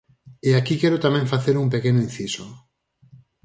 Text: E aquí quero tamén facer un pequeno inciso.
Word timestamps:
E 0.49 0.51
aquí 0.59 0.75
quero 0.81 1.03
tamén 1.05 1.31
facer 1.33 1.55
un 1.63 1.67
pequeno 1.75 1.99
inciso. 2.07 2.45